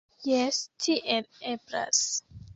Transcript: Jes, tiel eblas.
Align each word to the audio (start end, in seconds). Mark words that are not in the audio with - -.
Jes, 0.27 0.57
tiel 0.85 1.29
eblas. 1.53 2.03